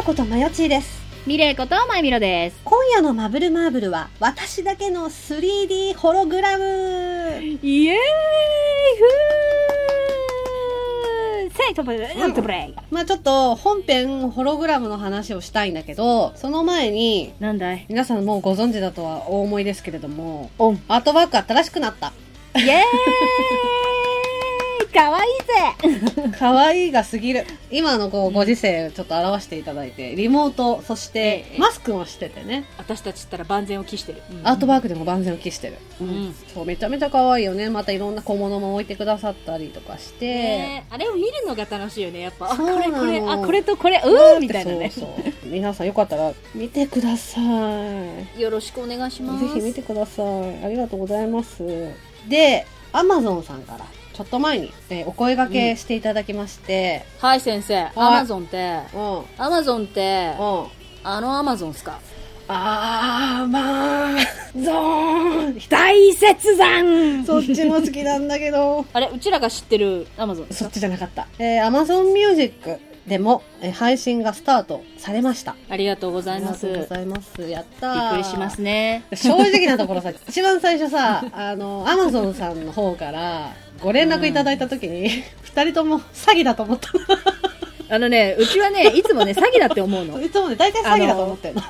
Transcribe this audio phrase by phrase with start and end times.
[0.00, 0.98] やことまよちーです。
[1.26, 2.60] ミレイことまゆみろです。
[2.64, 7.98] 今夜のマブルマーブルは、私だけの 3D ホログラムイエーイ
[11.50, 17.84] ふーセイトブレイトブレイまあちょっと本編ホログラムの話をしたいんだけど、その前に、なんだい？
[17.90, 20.82] 皆さんもうご存知だとはお思いですけれども、オン。
[20.88, 22.14] アートワーク新しくなった。
[22.56, 23.89] イエーイ
[24.92, 27.46] かわいいぜ 可愛いが過ぎる。
[27.70, 34.22] 今のこうご時世ちょっと表していただいて、リモート、そしてええマスクもしててね、私たちったら万全を期してる。
[34.42, 35.74] アートワークでも万全を期してる。
[36.00, 37.70] うんそう、めちゃめちゃ可愛いよね。
[37.70, 40.26] またいろんな小物も置いてくださったりとかして。
[40.26, 42.52] ねえあれを見るのが楽しいよね、やっぱ。
[42.52, 44.90] あ、そうなのこれこれ、あ、これとこれ、うーみたいなね。
[44.90, 48.40] そうそう皆さんよかったら見てください。
[48.40, 49.44] よろしくお願いします。
[49.44, 50.64] ぜひ見てください。
[50.64, 51.62] ありがとうございます。
[52.28, 53.84] で、アマゾンさんから、
[54.20, 57.84] ちょっと前に、えーお声掛けしていただきまして、はい、先生。
[57.96, 59.24] アマゾンって、うん、うん。
[59.38, 60.34] アマゾンって、
[61.02, 61.98] あのアマゾンっすか？
[62.46, 64.18] あー、まあ、
[64.54, 66.18] ゾーン大雪
[66.56, 71.26] 山そっちも好きなんだけど、 あれ、うちらが知ってるアマゾンそっちじゃなかった。
[71.38, 75.54] えー、Amazon Music でも、えー配信がスタートされました。
[75.70, 76.66] ありがとうございます。
[76.66, 77.48] ありがとうびっございます。
[77.48, 79.04] やったーくりしますね。
[79.14, 85.08] 正直なところさ、一番最初さ、あの、アマゾンさんの方からご連絡いただいたときに、
[85.42, 86.90] 二、人とも詐欺だと思った
[87.92, 90.22] あのね、うちはね、いつもね、詐欺だって思うのの。
[90.24, 91.62] いつもね、大体詐欺だと思ってんの。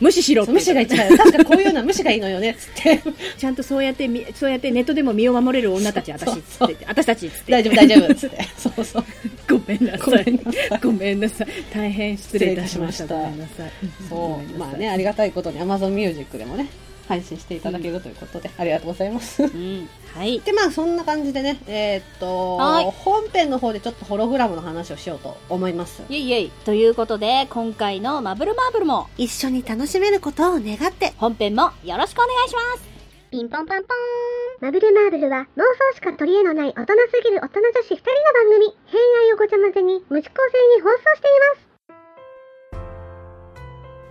[0.00, 3.00] 無視しろって無視が一番、確かこういうのは無視がいいのよね、つって。
[3.38, 6.84] ちゃんとそうやってみ、そうやってネットでも身を守れる女たち、私、つそうって。
[6.86, 7.52] 私たち、つって。
[7.52, 8.38] 大丈夫、大丈夫、つって。
[8.58, 9.04] そうそう。
[9.48, 10.40] ごめんなごさい。
[10.82, 11.48] ごめんなさい。
[11.72, 13.04] 大変失礼いたしました。
[13.04, 13.70] 失礼いたしましたごめんなさい。
[14.08, 14.58] そう。
[14.58, 16.66] まあね、ありがたいことに Amazon Music でもね、
[17.08, 19.42] 配信していただけるということで、ありがとうございます。
[19.42, 19.88] うん。
[20.14, 20.40] はい。
[20.40, 26.02] で、まあそんな感じでね、えーっと、はい本編の方でちょっとホログラムの話をしようと思います。
[26.08, 26.50] イェイイェイ。
[26.64, 32.96] ということで、今回のマブルマーブルも、一緒に楽しめることを願って、本編もよろしくお願いします。
[33.30, 41.65] ピンポンパンポーンマブルマーブルは妄想しか取り柄のない大人すぎる大人女子二人の番組偏愛をごちゃ混ぜに無視構成に放送しています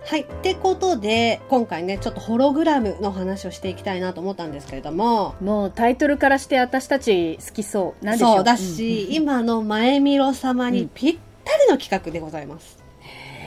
[0.08, 0.20] はい。
[0.20, 8.04] ってことで、今回ね、ちょっとホログラムの話をしていきたいなと思ったんですけれども、もうタイトルからして私たち好きそう。
[8.04, 8.32] なんでしょ？
[8.34, 8.34] う。
[8.36, 12.85] そうだし、今の前見ろ様にぴったりの企画でございます。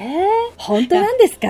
[0.01, 0.27] えー、
[0.57, 1.47] 本当なんですか？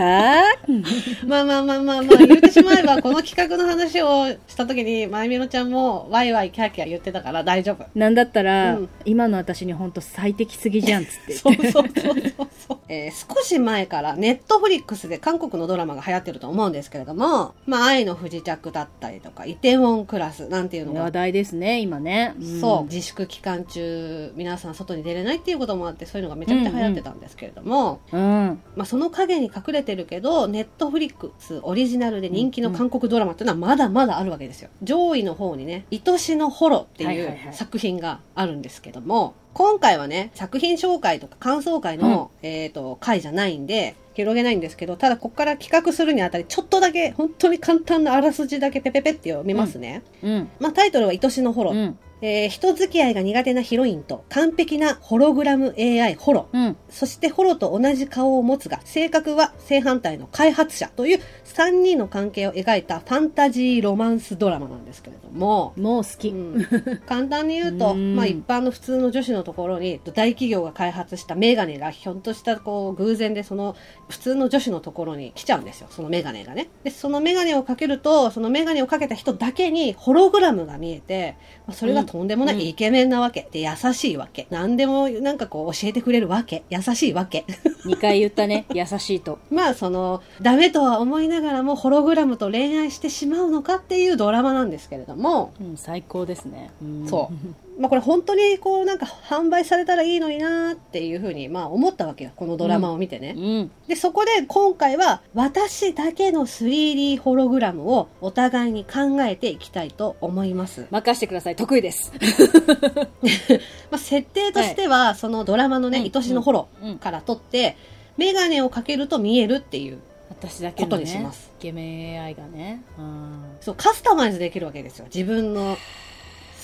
[1.27, 7.85] まあまあまあまあまあ、言ってしまえば、この企画の話をした時に、前見ろちゃんもワイワイキャーキャー言ってたから大丈夫。
[7.93, 11.33] なんだったら、うん今の私に本当最適すぎじゃんっつって。
[11.33, 12.77] そ うそうそうそうそう。
[12.89, 22.33] えー少し前からネットフリックスで韓国のドラマが流行ってると思うんですけれども、まあ、愛の不時着だったりとか、イテウォンクラスなんていうのが話題ですね、今ね。
[22.39, 28.38] んそう、自粛期間中、皆さん外に出れないっていうこともあって、そういうのがめちゃくちゃ流行ってたんですけれども、うん。
[28.75, 34.69] まあその影に隠れてるけど、ネットフリックスオリジナルで人気の韓国ドラマっていうのはまだまだあるわけですよ。
[34.81, 50.03] 上位の方にね、愛しのホロっていう作品があるんですけども、今回はね、作品紹介とか感想会の、えっ、と、回じゃないんで、広げないんですけど、ただここから企画するにあたり、ちょっとだけ、本当に簡単なあらすじだけペペペって読みますね。
[50.21, 50.49] うん。
[50.59, 51.71] まあタイトルは愛しのホロ。
[51.71, 51.97] うん。
[52.21, 56.49] えー人付き合いが苦手なヒロインと完璧なホログラム AI ホロ。
[56.51, 56.77] うん。
[56.89, 66.29] そしてホロと同じ顔を持つが、性格は正反対の開発者という3人の関係を描いたファンタジーロマンスドラマなんですけれども、もう好き。
[66.29, 66.67] うん
[67.05, 73.75] 簡単に言うと、 うんまあ一般の普通の女子のところに大企業が開発したメガネがひょっとしたこう偶然でその
[74.09, 75.87] 普通の女子のところに来ちゃうんですよ。
[75.91, 76.69] そのメガネがね。
[76.83, 81.37] で、そのメガネをかけると、そのメガネをかけた人だけにホログラムが見えて、
[81.67, 83.47] まあそれがとんでもなうんいイケメンなわけ。
[83.51, 84.47] で、優しいわけ。
[84.49, 86.63] 何でもなんかこう教えてくれるわけ。
[86.69, 87.45] 優しいわけ。
[87.85, 88.65] 2回言ったね。
[88.73, 89.37] 優しいと。
[89.51, 96.71] まあその、ダメとは思いながらもホログラムと恋愛してしまうのかっていうドラマなんですけれども、うん、最高ですね。
[96.81, 97.68] うんそう。
[97.79, 102.31] まあこれ本当にこうなんか販売されたらいいのになーっていうふうにまあ思ったわけよ。
[102.35, 103.35] このドラマを見てね。
[103.37, 103.71] うん。
[103.87, 110.87] で、そこで今回は私だけの 3D ホログラムをお互いに考えていきたいと思います。
[110.91, 111.55] 任してください。
[111.55, 112.11] 得意です。
[113.89, 117.77] まあ設定としては、そのドラマのね、うん愛しのホロうんから取って、
[118.17, 119.99] メガネをかけると見えるっていう、
[120.29, 122.83] 私だけの、ね、ことにしますイケメン AI がね。
[122.97, 123.43] うん。
[123.61, 125.05] そう、カスタマイズできるわけですよ。
[125.05, 125.77] 自分の好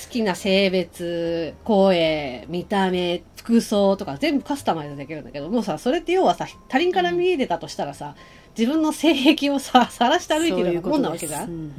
[0.09, 8.15] きな性別、声、見た目、服装とか全部カスタマイズできるんだけど、もうさ、それって要はさ、他人から見えてたとしたらさ、
[8.57, 11.75] 自分の性癖をさ、晒して歩いてるようなもんなわけじゃんん。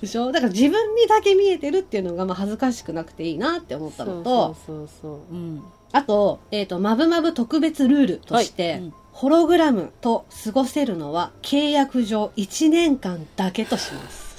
[0.00, 0.30] でしょ？
[0.30, 5.34] だから自分にだけ見えてるっていうのが、まあ恥ずかしくなくていいなって思ったのと、そうそうそうそう。
[5.34, 5.62] うん。
[5.92, 14.36] あと、えっ、と、まぶまぶ特別ルールとして、はいうんホログラムと過ごせるのは契約上1年間だけとします。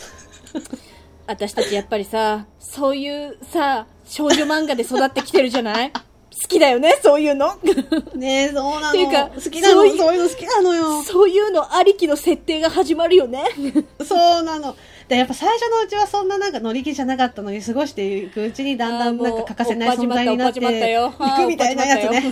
[1.28, 5.92] 私たちやっぱりさ、そういうさ、少女漫画で育ってきてるじゃない？
[6.40, 7.56] 好きだよね、そういうの。
[8.16, 8.90] ねえ、そうなの。
[8.90, 9.82] っていうか好きなの。
[9.82, 11.04] そういうそういうの好きなのよ。
[11.04, 13.44] そういうのありきの設定が始まるよね。
[14.08, 14.76] そうなの。
[15.08, 20.68] で、やっぱ最初のうちはそんななんか乗り気じゃなかったのに過ごしていくうちにだんだんなんか欠かせない存在になっていく
[21.48, 22.24] みたいなやつね。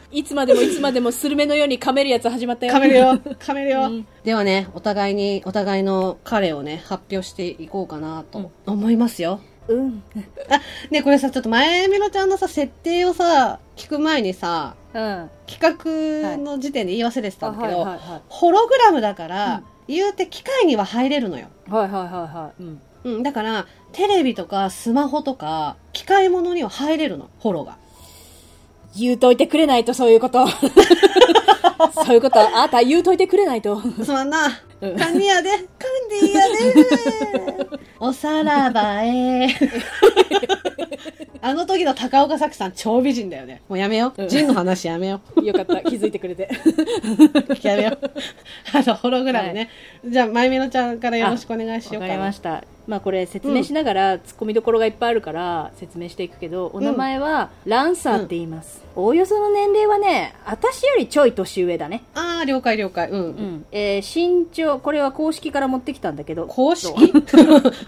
[0.10, 2.72] いつまでもいつまでもスルメのように噛めるやつ始まったよ。
[2.72, 3.18] 噛めるよ。
[3.38, 3.82] 噛めるよ。
[3.82, 9.40] うんではね、お互いに、お互いの彼をね、発表していこうかなと思いますよ。
[9.68, 10.02] うん。
[10.50, 15.30] あ、ね、これさ、ちょっと前めのちゃんのさ、設定をさ、聞く前にさ、うん。
[15.46, 21.48] 企画の時点で言い忘れてたんだけど、はいはいホログラムだから、言うて機械には入れるのよ。
[21.68, 21.88] はい。
[21.88, 22.62] はいはいはいはい。
[22.62, 22.80] うん。
[23.04, 27.78] うん、だから、テレビとかスマホとか、機械物には入れるの、ホロが。
[28.96, 30.46] 言うといてくれないと、そういうこと。
[32.04, 33.80] そういうこと、あなた言うといてくれないと。
[34.04, 34.60] すまんな。
[34.80, 36.48] カニやで、カンディや
[37.68, 37.78] で。
[38.00, 39.48] おさらばえ。
[41.40, 43.62] あの時の高岡早紀さん超美人だよね。
[43.68, 44.22] もうやめよう。
[44.22, 45.44] うんジンの話やめよう。
[45.44, 46.48] よかった、気づいてくれて。
[47.62, 48.10] やめよう。
[48.72, 49.70] あの、ホログラムね。
[50.04, 52.04] じゃあ、まゆみのちゃんからよろしくお願いしようかな。
[52.04, 52.64] わかりました。
[52.88, 58.82] まあこれ説明しながら、突っ込みどころがいっぱいあるから説明していくけど、お名前はランサーって言います。
[58.96, 62.02] おおよその年齢はね、私よりちょい年上だね。
[62.14, 63.08] ああ、了解了解。
[63.10, 63.20] うん。
[63.20, 63.66] うん。
[63.70, 66.92] えー身長、これは公式から持ってきたんだけど、公式？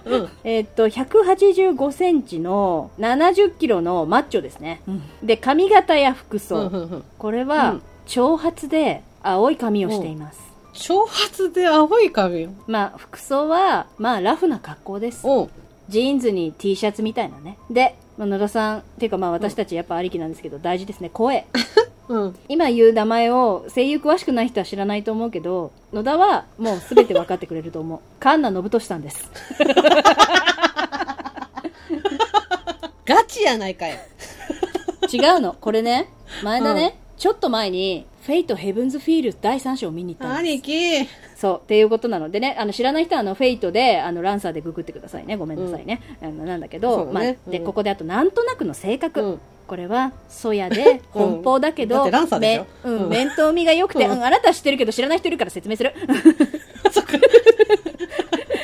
[0.05, 0.29] うん。
[0.45, 4.83] えーっと、185センチの70キロのマッチョですね。
[5.23, 6.71] で、髪型や服装。
[7.19, 10.50] これは、うん長髪で青い髪をしています。
[10.73, 12.51] 長髪で青い髪を。
[12.67, 15.21] まあ、服装は、まあ、ラフな格好です。
[15.25, 15.51] おう
[15.91, 17.59] ジーンズに T シャツみたいなね。
[17.69, 21.11] で、まあ野田さん、っていうかまあ私たちやっぱありきなんですけど、大事ですね。
[21.11, 21.47] 声。
[22.09, 22.37] うん。
[22.49, 27.99] 今言う名前を声優詳しくない人は知らないと思うけど、野田はもう全て分かってくれると思う。
[28.21, 29.29] 神奈信俊さんです。
[33.05, 33.97] ガチやないかよ。
[35.13, 35.57] 違うの。
[35.61, 36.09] これね、
[36.45, 40.53] 前だね、ちょっと前に、フェイトヘブンズフィール第3章を見に行ったんです。
[40.55, 41.09] 兄貴。
[41.37, 45.37] そう、っていうことなのでね、あの、知らない人は、あの、フェイトで、あの、ランサーでググってくださいね。
[45.37, 46.01] ごめんなさいね。
[46.23, 49.21] あの、なんだけそど、うだまあ、で、ねうんここであと、なんとなくの性格。
[49.21, 52.11] うんこれは、そやで、奔放だけど、うん、
[53.05, 55.95] うん面倒見が良くて、ううんん、あなたは知ってるけど知らない人いるから説明する。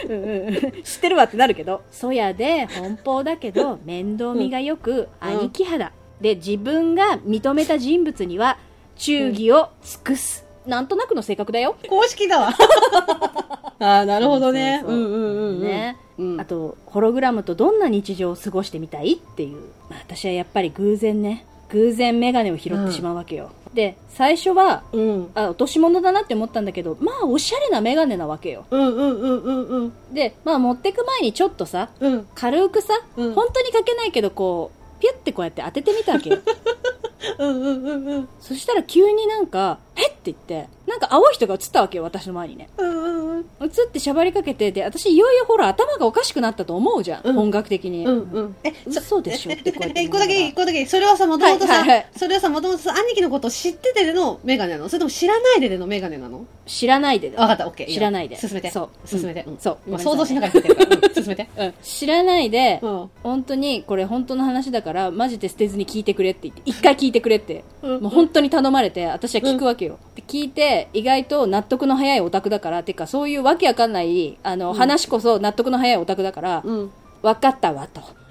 [0.11, 5.93] うんうんうん知ってるわってなるけど、そやで、奔放だけど、面倒見が良く、兄貴肌。
[6.21, 8.59] で、自分が認めた人物には、
[8.97, 10.45] 忠義を尽くす。
[10.67, 11.77] なんとなくの性格だよ。
[11.89, 12.51] 公式だわ。
[13.79, 14.81] ああ、なるほどね。
[14.83, 15.61] そううそうんうんうんうん。
[15.63, 19.61] ね、うんあとホログラムとどんな日常を過ごしてみたいっていう、
[19.91, 25.31] まあ、私はやっぱり偶然ね偶然メガネを拾ってしまうわけよ、で最初はうん。
[25.35, 29.93] あ落とし物だなって思ったんだけどまあおしゃれなメガネなわけようんうんうんうんうん。
[30.13, 32.27] でまあ持ってく前にちょっとさうん。
[32.35, 36.39] 軽くさ、うん本当にかけないけどこうピュッてこうやって当ててみたわけよ
[37.39, 38.29] うんうんうんうん。
[38.41, 43.47] そしたら急になんか「へっ!」って言ってなんか青い人が映ったわけよ私の前にねうんうんうん。
[43.63, 48.57] 映ってしゃばりかけてで私いよいよほら頭がおかしくなったと思うじゃん、うん音楽的に、うんうん。
[48.65, 50.87] え、嘘でしょってこうやってえ、一個だけ一個だけ。
[50.87, 54.89] それはさ、もともとさはいはいはい、それはさ、もともとさ、兄貴のことを知っててでのメガネなの？
[54.89, 56.47] それとも知らないででのメガネなの？
[56.67, 57.93] 知らないでだわかった、オッケー。
[57.93, 58.71] 知らないで進めて。
[58.71, 59.45] そう進めて。
[59.47, 60.97] うんそう今想像しながら聞いてるから。
[60.97, 61.49] うん 進めて。
[61.57, 63.11] うん、知らないで、うん。
[63.23, 76.91] 本当にこれ本当の話だからマジで捨てずに聞いてくれって言って一回聞いてくれって、うんもう本当に頼まれて私は聞くわけよ、で聞いて意外と納得の早いオタクだからてかそういうわけわかんないあの、話こそ納得の早いオタクだから、うん。
[77.23, 78.01] 分かったわと。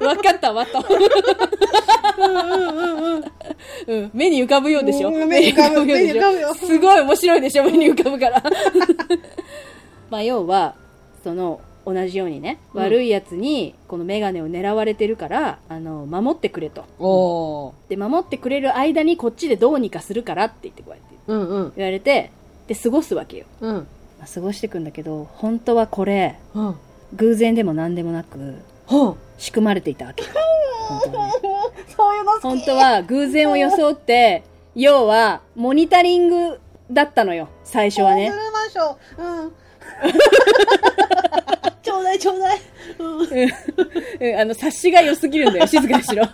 [0.00, 0.84] 分かったわと。
[3.86, 5.10] うん、目に浮かぶようでしょ？
[5.10, 6.54] 目に浮かぶようでしょ？
[6.54, 7.64] すごい面白いでしょ？
[7.64, 8.42] 目に浮かぶから。
[10.10, 10.74] まあ要は
[11.24, 17.90] その同じようにね、うん悪いやつにこのメガネを狙われてるからあの守ってくれとおー。
[17.90, 21.72] で守ってくれる間にこっちでどうにかするからって言ってこうやってうんうん。
[21.76, 22.30] 言われて
[22.66, 23.74] で過ごすわけよ、うん。
[24.18, 26.76] まあ過ごしていくんだけど本当はこれうん。
[27.14, 28.54] 偶然でも何でもなく
[28.86, 29.16] ほう。
[29.38, 30.24] 仕組まれていたわけ
[30.88, 31.32] 本当はね
[31.96, 32.42] そういうの好き。
[32.42, 36.60] 本当は偶然を装って要はモニタリング
[36.90, 39.42] だったのよ最初はねモンマンション。
[39.42, 39.52] うん。
[41.92, 42.60] ちょうだいちょうだい。
[42.98, 43.18] うん。
[43.20, 46.24] うんあの察しが良すぎるんだよ 静かにしろ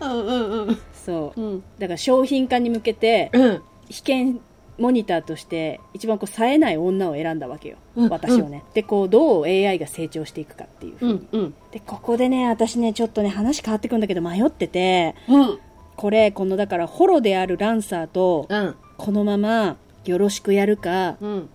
[0.00, 0.78] うんうんうん。
[1.04, 1.62] そううん。
[1.78, 3.62] だから商品化に向けてうん。
[3.88, 4.40] 被験
[4.78, 11.54] モニターとして一番こう冴えない女を選んだわけよ、うん私をねでこうどう AI が成長していくかっていう、うんうん。
[11.72, 15.58] でここでね私ねちょっとね話変わってくんだけど迷っててうん。
[15.98, 18.76] これ、このだから、ホロであるランサーと、うん。
[18.96, 21.50] このまま、よろしくやるか、うん。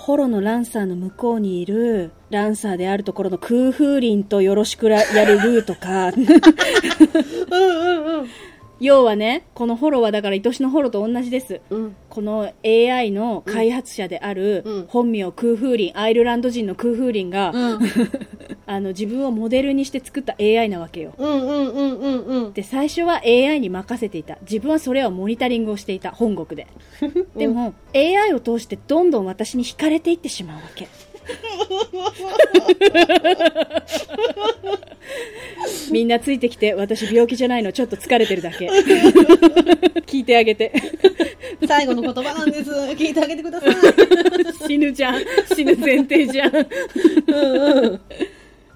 [0.00, 6.08] ホロのランサーの向こうにいる、ランサーであるところの空風林とよろしくらやるルーとか。
[6.08, 6.20] うんう
[8.16, 8.28] んうん。
[8.80, 11.60] 要はね、このホロはだから愛しのホロと同じです。
[11.68, 11.96] うん。
[12.08, 17.80] この AI の開発者である、うん本名空風林、アイルランド人の空風林が、うん。
[18.66, 21.12] あの自分をモデルにして作った AI なわけよ。
[21.18, 22.52] うんうんうんうんうん。
[22.52, 24.38] で、最初は AI に任せていた。
[24.42, 26.66] 自分はそれをモニタリングをしていた、本国で。
[27.36, 30.88] でも、AI を通してどんどん私に惹かれていってしまうわけ。
[35.90, 38.68] みんなついてきて、私病気じゃないの、ちょっと疲れてるだけ。
[40.06, 40.72] 聞いてあげて。
[41.66, 42.70] 最後の言葉なんです。
[42.70, 43.74] 聞いてあげてください。
[44.66, 45.20] 死ぬじゃん。
[45.54, 46.52] 死ぬ前提じゃん。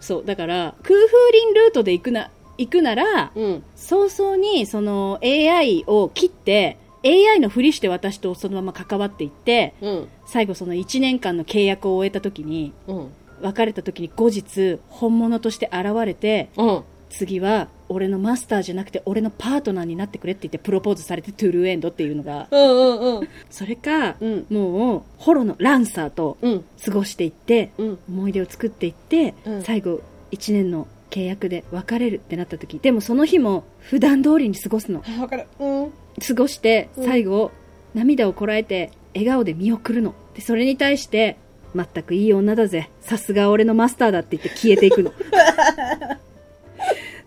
[0.01, 3.63] そう、だから、空風林ルートで行くな、行くなら、うん。
[3.75, 10.09] 早々にその AI を切って、AI のふりして私とそのまま関わっていって、うん。
[10.27, 13.13] 最後その1年間の契約を終えた時に、うん。
[13.43, 16.83] 別れた時に後日、本物として現れて、うん。
[17.11, 23.29] 次は俺のマスターじゃなくて俺のパートナーになってくれって言ってプロポーズされてトゥルーエンドっていうのが、うんうんうん。
[23.51, 26.65] それか、うんもう、ホロのランサーとうん。
[26.85, 27.99] 過ごしていって、うん。
[28.09, 30.01] 思い出を作っていって、うん最後
[30.33, 35.00] 1年の契約で別れるってなった時でもその日も普段通りに過ごすの。
[35.00, 35.47] は いわかる。
[35.61, 35.92] うん。
[36.26, 37.04] 過ごしてうん。
[37.04, 37.52] 最後、
[37.94, 40.12] 涙をこらえて笑顔で見送るの。
[40.35, 41.37] でそれに対して
[41.76, 42.90] 全くいい女だぜ。
[43.00, 45.12] さすが俺のマスターだって言って消えていくの。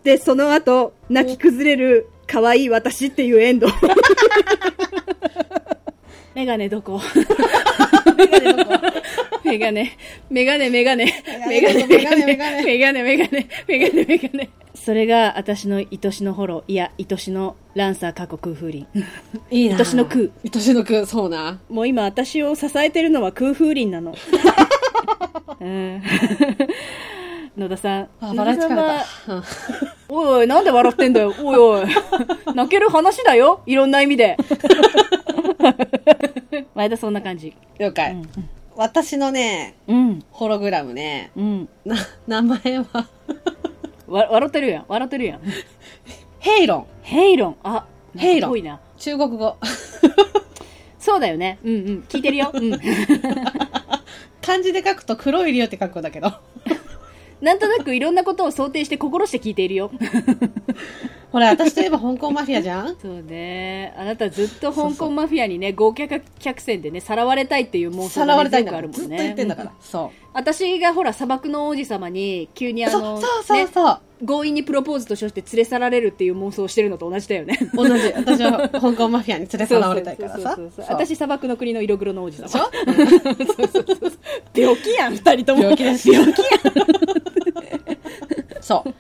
[0.04, 3.68] でその後泣き崩れる可愛い私っていうエンド。
[6.36, 7.00] メガネどこ？
[8.18, 8.74] メガネどこ？
[9.48, 9.98] メガネ、
[10.30, 11.06] メガネ、メガネ、
[11.48, 14.50] メガネ、メガネ、メガネ、メガネ、メガネ、メガネ、メガネ。
[14.76, 18.88] それが私の愛しのホロ、いや、愛しのランサー過去空風林。
[19.50, 19.78] いいな。
[19.78, 20.30] 愛しの空。
[20.54, 21.60] 愛しの空、そうな。
[21.70, 24.16] もう今私を支えてるのは空風林なの。
[25.60, 26.04] うん。
[27.58, 28.10] 野田さん。
[28.22, 29.44] あ、バラエティ。
[30.10, 31.34] おいおい、なんで笑ってんだよ。
[31.42, 31.88] おいおい。
[32.54, 33.62] 泣ける話だよ。
[33.66, 34.38] いろんな意味で。
[36.76, 37.54] 前田そんな感じ。
[37.80, 38.16] 了解。
[38.78, 40.24] 私のね、うん。
[40.30, 41.70] ホログラムね、うん。
[41.84, 41.96] な、
[42.28, 43.10] 名前は、
[44.06, 44.86] わ、笑ってるやん。
[44.88, 45.42] 笑ってるやん。
[46.38, 46.88] ヘイロン。
[47.02, 47.58] ヘイロン。
[47.64, 48.80] あ、ヘイロンな。
[49.00, 49.58] 中国語。
[51.00, 51.58] そうだよね。
[51.64, 52.06] うんうん。
[52.08, 52.52] 聞いてるよ。
[52.54, 52.80] うん。
[54.44, 56.32] 漢字で書くと黒い竜って書くんだけど。
[57.42, 59.90] なんとなくいろんなことを想定して心して聞いているよ。
[61.32, 62.96] ほら、私といえば香港マフィアじゃん？
[63.02, 63.94] そうね。
[63.98, 66.08] あなたずっと香港マフィアにね、豪華
[66.40, 69.18] 客船でね、さらわれたいっていう妄想さらわれたいんねよくあるもんね。
[69.18, 69.74] 言ってんだからう。
[69.82, 72.90] そ私がほら、砂漠の王子様に、急にう。
[72.90, 74.00] あの、そうそうそうね、そう。
[74.26, 77.60] 強引にプロポーズとして連れ去られるっていう妄想をしてるのと同じだよね。
[77.74, 77.92] 同じ。
[78.16, 80.36] 私は香港マフィアに連れ去られたいからさ。
[80.38, 82.48] そうそうそうそうそう私砂漠の国の色黒の王子様。
[82.48, 82.70] でしょ？
[84.56, 85.62] 病気やん、二人とも。
[85.64, 86.10] 病気です。
[86.10, 86.48] 病気や
[88.62, 88.94] そう。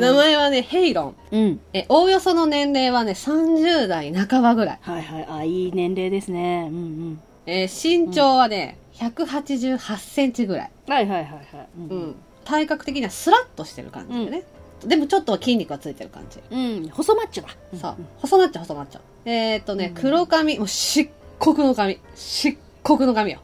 [0.00, 1.16] えー名前はね、ヘイロン。
[1.30, 1.60] うん。
[1.72, 4.78] え、おおよその年齢はね、30代半ばぐらい。
[4.80, 5.26] はいはい。
[5.28, 6.68] あ、いい年齢ですね。
[6.70, 6.80] うんう
[7.10, 7.20] ん。
[7.46, 10.70] えー身長はね、188センチぐらい。
[10.88, 11.68] はいはいはいはい。
[11.90, 12.14] ううん。
[12.44, 14.42] 体格的にはスラッとしてる感じでね。
[14.84, 16.40] でもちょっと筋肉がついてる感じ。
[16.50, 16.88] うん。
[16.88, 17.50] 細マッチョだ。
[17.80, 17.94] そう。
[18.20, 19.00] 細マッチョ細マッチョ。
[19.26, 21.98] えーっとね、黒髪、もう漆黒の髪。
[22.14, 23.40] 漆黒の髪よ。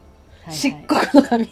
[0.51, 1.49] 漆黒の髪。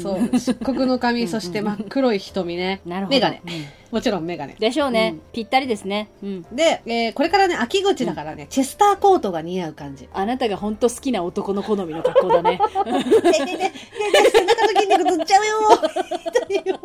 [0.00, 0.28] そう。
[0.38, 2.80] 漆黒の髪、そして真っ黒い瞳ね。
[2.86, 3.16] なるほど。
[3.16, 3.42] メガネ。
[3.44, 3.50] うん
[3.90, 4.54] もちろんメガネ。
[4.54, 5.22] でしょうねうん。
[5.32, 6.10] ぴったりですね。
[6.22, 6.42] うん。
[6.52, 10.08] で、えーこれからね、秋口だからね、チェスターコートが似合う感じ。
[10.12, 12.50] あなたが本当好きな男の好みの格好だね。
[12.52, 13.72] ねえねえねえねえね
[14.26, 15.46] え背中の筋肉つっちゃう
[16.68, 16.78] よ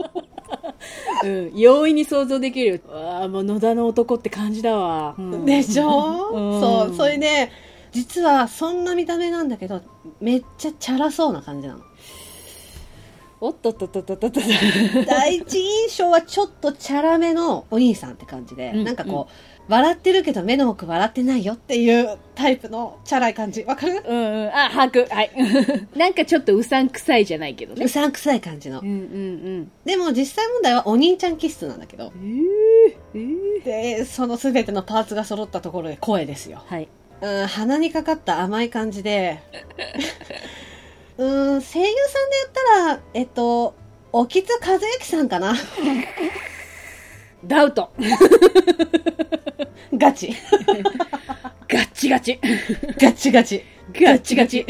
[1.23, 1.51] うん。
[1.55, 2.81] 容易に想像できる。
[2.91, 5.13] ああ、もう野田の男って感じだわ。
[5.17, 6.95] うんでしょ、うんそう。
[6.95, 7.51] それで、
[7.95, 9.81] 実はそんな見た目なんだけど、
[10.19, 11.79] めっちゃチャラそうな感じなの。
[13.39, 14.39] おっとっとっとっとっとっと。
[15.07, 23.63] 第一印象はちょっとチャラめのお兄さんって感じで、うんなんかこう、笑ってるけど目の奥笑ってないよっていうタイプのチャラい感じ。
[23.63, 24.03] わかる？
[24.05, 24.47] うんうん。
[24.49, 25.07] あ、把握。
[25.09, 25.31] はい。
[25.97, 27.87] なんかちょっとうさんくさいじゃないけどねう。
[27.87, 28.83] さんくさい感じのう。
[28.83, 32.17] んうんでも実際問題はお兄ちゃん気質なんだけどう。
[32.17, 32.41] ん。
[33.15, 33.19] えー、
[33.59, 33.63] えー。
[33.99, 36.61] で、その全てのパーツが揃ったところで声ですよ。
[36.65, 36.87] はい。
[37.21, 39.41] うん、鼻にかかった甘い感じで、
[41.17, 41.87] うん、声優さんで
[42.37, 43.75] 言ったら、えっと、
[44.11, 45.55] 沖津和之さんかな
[47.45, 47.91] ダウト。
[49.93, 50.35] ガチ。
[51.67, 52.39] ガッチガチ。
[52.99, 53.63] ガチガチ。
[53.93, 54.65] ガッチガチ。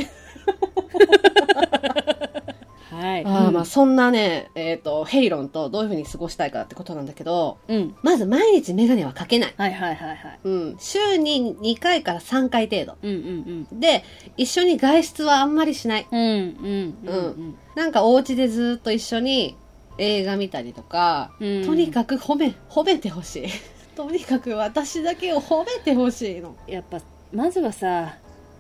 [2.96, 3.26] ははい。
[3.26, 7.96] あーまあそんなね、えっ、と、ヘイロンとどういう風に過ごしたいかってことなんだけど、うん。
[8.02, 9.54] まず毎日メガネはかけない。
[9.58, 10.40] はいはいはいはい。
[10.44, 10.76] うん。
[10.80, 12.98] 週に2回から3回程度。
[13.02, 14.04] うんうんで、
[14.38, 16.08] 一緒に外出はあんまりしない。
[16.12, 16.20] うん。
[16.20, 19.58] うんうんうんなんかお家でずっと一緒に
[19.98, 21.66] 映画見たりとか、うん。
[21.66, 23.48] とにかく褒め、褒めてほしい。
[23.96, 26.56] とにかく私だけを褒めてほしいの。
[26.68, 27.00] やっぱ、
[27.34, 28.16] まずはさ、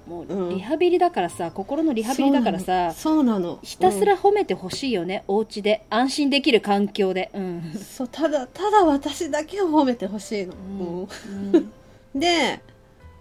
[0.07, 3.59] もううんリハビリだからさ、心のリハビリだからさ、そうなの。
[3.63, 5.85] ひたすら褒めてほしいよね、お家で。
[5.89, 7.31] 安心できる環境で。
[7.33, 7.71] うん。
[7.73, 10.53] うん、そう、ただ、ただ私だけを褒めてほしいの。
[10.53, 11.07] うん
[11.53, 11.71] うん
[12.15, 12.61] で、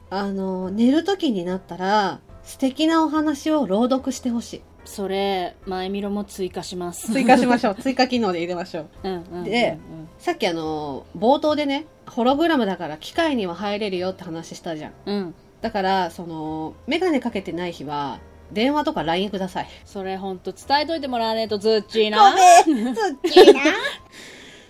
[0.08, 4.62] あの、寝る時になったら、素敵なお話を朗読してほしい。
[4.84, 7.10] それ、前見ろも追加します。
[7.12, 7.74] 追加しましょう。
[7.80, 8.88] 追加機能で入れましょう。
[9.02, 9.44] うんうんうんうん。
[9.44, 9.78] で
[10.18, 14.92] さっきあの、冒頭でね、ホログラムだから機械には入れるよって話したじゃん。
[15.06, 15.34] うん。
[15.64, 18.18] だから、その、メガネかけてない日は、
[18.52, 19.68] 電話とか LINE ください。
[19.86, 22.34] それほんと伝えといてもらわねえとずっちーな。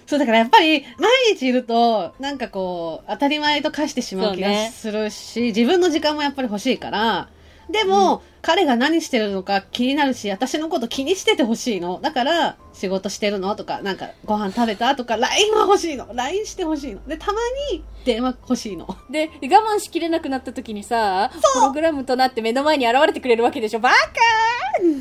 [0.06, 7.28] そう、だからやっぱり、毎日いると、なんかこう、当たり前と化してしまう気がするし、自分の時間もやっぱり欲しいから、
[7.68, 11.98] でも、彼が何してるのか気になるし、私のこと気にしててほしいの。
[12.02, 16.08] だから、仕事してるのとか、なんか、ご飯食べたとか、LINE は欲しいの。
[16.12, 17.06] LINE してほしいの。
[17.08, 17.38] で、たま
[17.72, 18.86] に、電話欲しいの。
[19.10, 23.80] で、我慢しきれなくなった時にさ、プログラムとなって目の前に現れてくれるわけでしょ。
[23.80, 23.96] バカ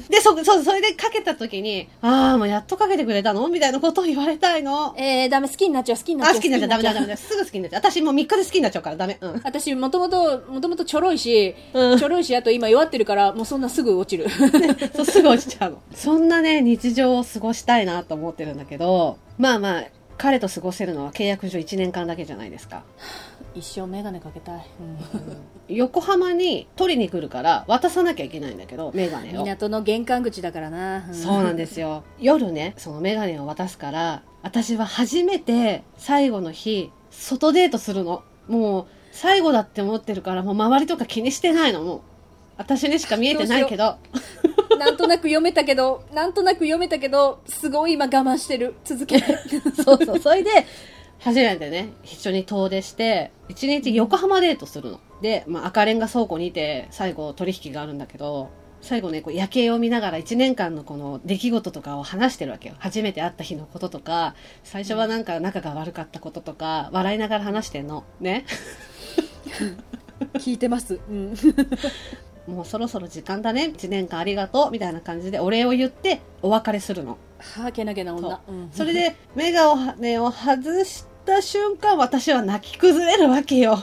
[0.10, 3.48] で、そ、そう、それでかけた時に、ああ、もうやっとかけてくれたの？
[3.50, 4.94] みたいなことを言われたいの？
[4.98, 6.38] えー、ダメ、好きになっちゃう、好きになっあ、ちゃう。
[6.38, 6.70] 好きになっちゃう。
[6.70, 7.16] ダメだ、ダメ。
[7.18, 7.82] すぐ好きになっちゃう。
[7.82, 9.18] 私もう3日で好きになっちゃうからダメ。
[9.20, 9.42] うん。
[9.44, 14.30] 私、もともと、もともとちょろいし、うんちょろいし、あと今弱ってるから、もうそんなすぐ落ちる。
[14.96, 15.82] そう、すぐ落ちちゃうの。
[15.94, 19.84] そんなね、日常を過ごしたいなと思ってるんだけど、まあまあ、
[20.18, 22.84] 彼と過ごせるのは契約上1年間だけじゃないですか。
[23.56, 24.66] 一生メガネかけたい。
[25.70, 29.44] 横浜に取りに来るから渡さなきゃいけないんだけど、メガネを。
[29.44, 31.14] 港の玄関口だからな。
[31.14, 32.04] そうなんですよ。
[32.20, 38.24] 夜ね、そのメガネを渡すから、私は初めて最後の日、外デートするの。
[38.48, 41.82] もう、最後だって思ってるから、もう周りとか気にしてないの。
[41.84, 42.02] もう、
[42.64, 43.98] 私にしか見えてないけど。
[44.80, 48.76] なんとなく読めたけど、なんとなく読めたけど、すごい今我慢してる。
[48.86, 49.38] 続けて。
[49.84, 50.20] そうそう。
[50.20, 50.50] それで、
[51.20, 55.00] 初めてね、一緒に遠出して、一日横浜デートするの。
[55.22, 58.50] で、まあ、赤レンガ倉庫にて、最後取引があるんだけど、
[58.82, 62.76] 最後ね、こう夜景を見ながら一年間のこの出来事とかを話してるわけよ。
[62.80, 68.04] 初めて会った日のこととか、最初はなんか仲が悪かったこととか、笑いながら話してんの。
[68.20, 68.46] ね。
[70.36, 71.00] 聞いてます。
[71.10, 71.34] うん。
[72.48, 73.72] もうそろそろ時間だね。
[73.74, 74.72] 一年間ありがとう。
[74.72, 77.18] みたいな感じでお礼を言ってお別れするの。
[77.40, 78.30] はあ、けなげな女。
[78.30, 83.78] そううんそれで、メガを、ね、を外した瞬間、私は泣き崩れるわけよ。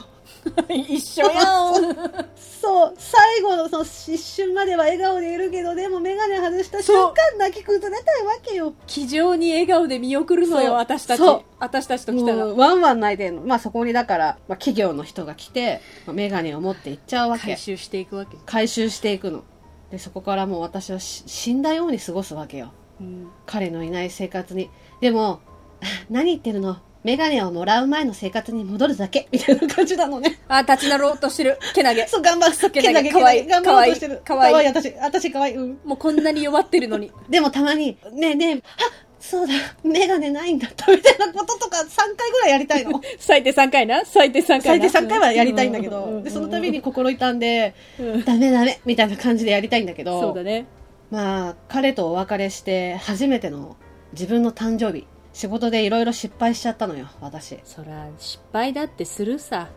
[0.68, 2.28] 一緒やん。
[2.60, 8.74] そう、最後のその一瞬までは笑顔でいるけど、でもメガネ外した瞬間泣き崩れたいわけよ。
[8.86, 11.22] 気丈に笑顔で見送るのよ、私たち。
[11.58, 12.46] 私たちと来たら。
[12.46, 13.42] ワンワン泣いてんの。
[13.42, 17.56] まあそこにだから、まあ、企業の人が来て、まあメガネを持って行っちゃうわけ回。
[17.56, 18.36] 収していくわけ。
[18.46, 19.42] 回収していくの。
[19.90, 22.72] で、そこからもう私はし死んだように過ごすわけよ。
[23.00, 23.30] うん。
[23.46, 24.70] 彼のいない生活に。
[25.00, 25.40] でも、
[25.80, 26.76] あ 何言ってるの？
[27.02, 30.38] メガネをもらう前の生活に戻るだけみたいな感じなのね。
[30.48, 31.58] あ、立ち直ろうとしてる。
[31.74, 32.06] けなげ。
[32.06, 32.70] そう、頑張る。
[32.70, 34.22] けなげけなげかわいい頑張ろうとしてる。
[34.24, 34.94] かわいいかわいい、私。
[35.00, 35.56] 私かわいい。
[35.56, 35.78] うん。
[35.84, 37.10] もうこんなに弱ってるのに。
[37.28, 39.52] でもたまに、ねえねえ、あそうだ、
[39.84, 43.00] メガネないんだった、みたいなこととか3回ぐらいやりたいの。
[43.20, 44.62] 最低3回な最低3回な。
[44.62, 50.66] 最低3回はやりたいんだけど、で、その度に心痛んで、うんダメダメ、みたいな感じでやりたいんだけど、そうだね。
[51.10, 53.76] まあ、彼とお別れして、初めての
[54.12, 57.58] 自分の誕生日、仕事でいろいろ失敗しちゃったのよ、私。
[57.64, 59.68] そら、失敗だってするさ。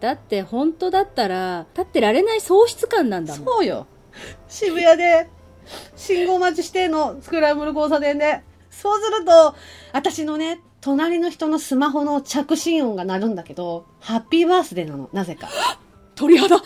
[0.00, 3.44] だって本当だったら、立ってられない喪失感なんだもん。
[3.44, 3.86] そうよ。
[4.48, 5.28] 渋谷で、
[5.96, 8.42] 信号待ちしてんの、スクランブル交差点で。
[8.70, 9.54] そうすると、
[9.92, 15.48] 私のね、隣の人のスマホの着信音が鳴るんだけど、ハッピーバースデーなの、なぜか。
[16.14, 16.56] 鳥肌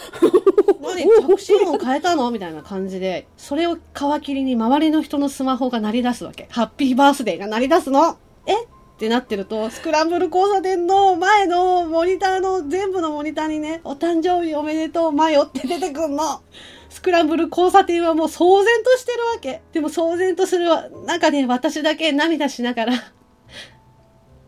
[0.81, 2.31] 何着信音変えたの？
[2.31, 3.81] みたいな感じで、それを皮
[4.23, 6.49] 切りに周りの人のスマホが鳴り出すわけ。
[6.51, 8.19] ハッピーバースデーが鳴り出すの。
[8.47, 8.65] え？
[8.65, 16.41] ってなってると、スクランブル交差点の前のモニターの、全部のモニターにね、お誕生日おめでとう、マヨって出てくんの。
[16.89, 19.61] スクランブル交差点はもう騒然としてるわけ。
[19.73, 20.67] でも騒然とする
[21.05, 22.93] 中で私だけ涙しながら、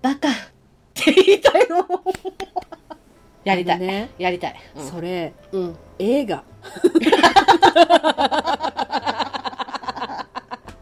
[0.00, 0.32] バカっ
[0.94, 1.87] て言いたいの。
[3.48, 3.78] やりたい。
[3.78, 4.56] ねやりたい。
[4.76, 5.76] うんそれ、うん。
[5.98, 6.44] 映画。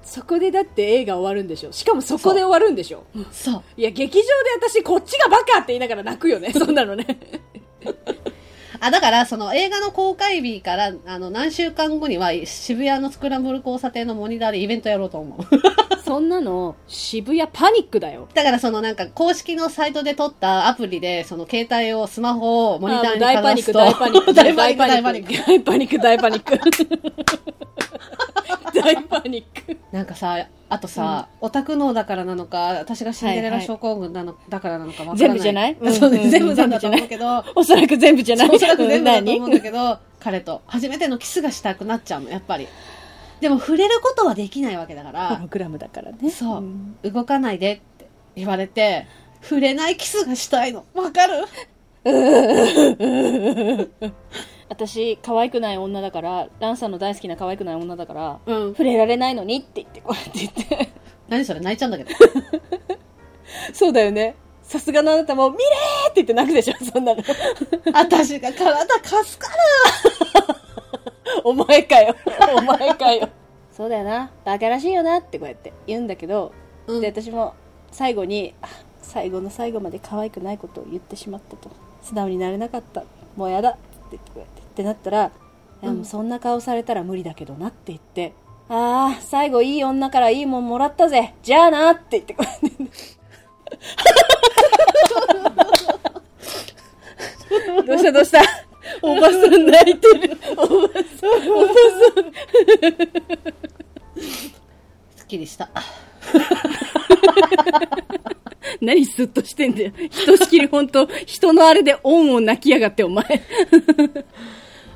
[0.02, 3.62] そこでだって映画終わるんでしょしかもそこで終わるんでしょそう。
[3.76, 4.31] いや、劇場で
[4.68, 6.52] 私こっちがバカって言いながら泣くよね。
[6.52, 7.07] そんなのね。
[8.87, 15.46] あ、だから、その映画の公開日から、あの、何週間後には、渋谷のスクランブル交差点のモニターでイベントやろうと思う。
[16.07, 18.29] そんなの、渋谷パニックだよ。
[18.33, 25.33] だから、そのなんか、公式のサイトで撮ったアプリで、その携帯を、スマホをモニターに大パニック、かざすと大パニック、大パニック、大パニック。
[25.49, 27.56] 大パニック、大パニック。
[28.94, 29.77] 大パニック。
[29.92, 35.38] なんかさ、あとさ、オタク脳だからなのか、私がシンデレラ症候群なの、だからなのかわからない。
[35.38, 35.77] 全部じゃない？
[35.99, 38.51] そうね、うん全部なんだと思うけど、 おそらく全部じゃない？
[38.51, 39.62] おそらく全部だと思うんだど。
[39.62, 42.66] けど、彼と初めてのキスがしたくなっちゃうの、やっぱり。
[43.40, 46.31] でも触れることはできないわけだかホらロ、グラムだからね。
[46.31, 49.07] そう、ん動かないでって言われて、
[49.42, 50.85] 触れないキスがしたいの。
[50.94, 51.44] わかる？
[54.68, 58.70] 私、可愛くない女だから、ランさんの大好きな可愛くない女だから、うん。
[58.72, 60.92] 触れられないのにって言って、こうやって言って。
[61.29, 62.11] 何それ泣いちゃうんだけど。
[63.72, 64.35] そうだよね。
[64.62, 67.22] さすがのあなたも、見れーって言って泣くでしょ、そんなの。
[67.92, 70.57] 私が体貸すから。
[71.44, 72.14] お前かよ。
[72.57, 73.29] お前かよ。
[73.70, 74.31] そうだよな。
[74.44, 76.52] バカらしいよなってこうやって言うんだけど、
[76.88, 77.55] うんで、私も
[77.92, 78.66] 最後に、あ
[79.02, 81.70] 最後の最後まで可愛くないことを言ってしまったと。
[82.02, 83.05] 素直になれなかった。
[83.37, 84.61] もうやだってこうやって。
[84.61, 85.31] ってなったら、
[85.83, 88.33] うそんな顔されたら無理だけどなって言って、
[88.69, 91.35] ああ、最後いい女からいいもんもらったぜ。
[91.42, 92.66] じゃあなって言ってこうやって。
[97.87, 98.42] どうしたどうした？
[99.03, 100.37] おばさん泣いてる。
[100.57, 100.79] おばさん、
[101.53, 101.75] おばさ
[102.21, 102.33] ん。
[105.16, 105.69] すっきりした。
[109.16, 109.92] 何スッとしてんだよ。
[110.11, 113.24] ひとしきり本当人のあれでオンを泣きやがって、お前。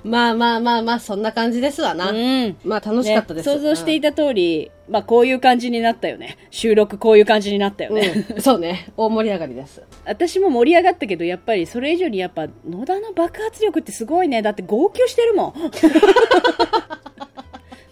[0.02, 2.11] まあまあまあまあ、そんな感じですわな。
[2.11, 2.56] ん。
[2.64, 3.48] まあ楽しかったです。
[3.48, 6.38] ね想像していた通り、まあこういう感じになったよね。
[6.50, 8.26] 収録こういう感じになったよね。
[8.35, 8.92] うん、そうね。
[8.96, 9.83] 大盛り上がりです。
[10.06, 14.40] 私も盛り上がったけど、やっぱりそれ以上にやっぱ野田の爆発力ってすごいね。
[14.40, 15.54] だって号泣してるもん。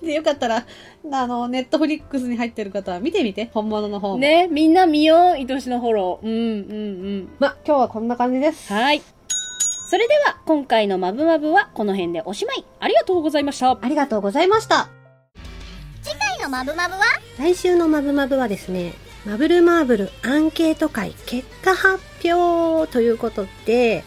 [0.06, 0.66] で、よかったら、
[1.10, 4.18] あの、ネットフリックスに入ってる方は見てみて、本物の方も。。
[4.18, 6.26] ね、みんな見よう、愛しのフォロー。
[6.26, 7.28] うん、うん、うん。
[7.38, 8.72] まあ、今日はこんな感じです。
[8.72, 9.02] はい。
[9.90, 12.64] それでは、今回のマブマブはこの辺でおしまい。
[12.78, 13.70] ありがとうございました。
[13.70, 14.90] ありがとうございました。
[16.02, 17.00] 次回のマブマブは？
[17.38, 18.92] 来週のマブマブはですね、
[19.24, 24.04] マブルマーブルアンケート会結果発表ということで、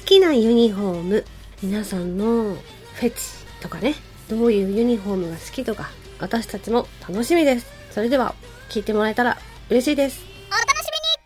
[0.00, 1.24] 好きなユニフォーム、
[1.62, 2.54] 皆さんの
[2.94, 3.16] フェチ
[3.60, 3.94] とかね、
[4.28, 7.66] どういうユニフォームが好きとか、私たちも楽しみです。
[7.90, 8.34] それでは、
[8.68, 9.38] 聞いてもらえたら
[9.70, 10.24] 嬉しいです。
[10.48, 10.68] お楽し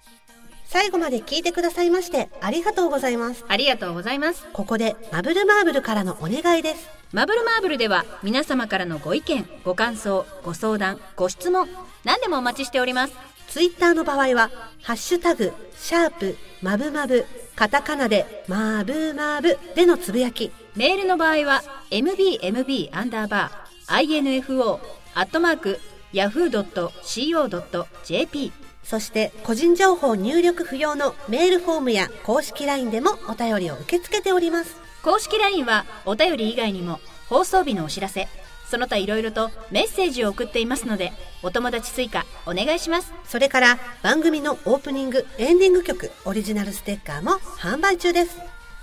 [0.03, 0.27] みに
[0.65, 3.45] 最後まで聞いてくださいまして、ありがとうございます。
[3.49, 4.45] ありがとうございます。
[4.53, 6.89] ここで、マブルマーブルからのお願いです。
[7.13, 11.69] マブルマーブルでは皆様からのご意見、ご感想、ご相談、ご質問、
[12.05, 13.15] 何でもお待ちしております。
[13.49, 14.51] ツイッターの場合は、
[14.83, 24.79] ハッシュタグ、シャープ、マブマブ、カタカナで、マブマブでのつぶやき、メールの場合は mbmb アンダーバー info
[25.15, 25.81] アットマーク
[26.13, 26.93] yahoo.co.jp
[28.87, 34.77] そして個人情報入力不要のメールフォームや公式 LINE でもお便りを受け付けております。
[35.03, 38.29] 公式 LINE はお便り以外にも放送日のお知らせ、
[38.71, 41.13] その他いろいろとメッセージを送っていますので、
[41.43, 43.13] お友達追加お願いします。
[43.25, 48.56] それから番組のオープニング、エンディング曲、オリジナルステッカーも販売中です。